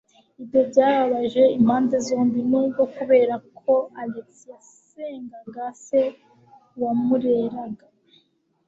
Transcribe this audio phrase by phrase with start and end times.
[0.41, 6.01] Ibyo byababaje impande zombi, nubwo, kubera ko Alex yasengaga se
[6.81, 7.85] wamureraga.